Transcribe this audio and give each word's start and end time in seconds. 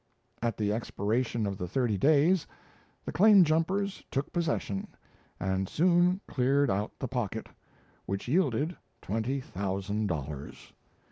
At 0.41 0.57
the 0.57 0.73
expiration 0.73 1.45
of 1.45 1.59
the 1.59 1.67
thirty 1.67 1.95
days, 1.95 2.47
the 3.05 3.11
claim 3.11 3.43
jumpers 3.43 4.03
took 4.09 4.33
possession, 4.33 4.87
and 5.39 5.69
soon 5.69 6.21
cleared 6.27 6.71
out 6.71 6.97
the 6.97 7.07
pocket, 7.07 7.49
which 8.07 8.27
yielded 8.27 8.75
twenty 9.03 9.39
thousand 9.39 10.07
dollars. 10.07 10.73